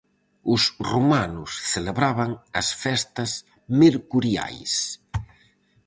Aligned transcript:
Os 0.53 0.63
romanos 0.91 1.51
celebraban 1.73 2.31
as 2.59 2.67
festas 2.83 3.31
mercuriais. 3.81 4.73